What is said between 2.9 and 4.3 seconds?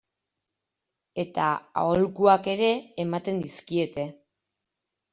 ematen dizkiete.